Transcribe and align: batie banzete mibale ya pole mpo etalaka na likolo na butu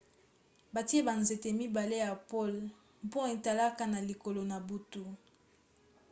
batie 0.73 1.01
banzete 1.07 1.49
mibale 1.59 1.95
ya 2.05 2.11
pole 2.29 2.61
mpo 3.07 3.19
etalaka 3.35 3.83
na 3.93 3.99
likolo 4.09 4.41
na 4.51 4.57
butu 4.67 5.03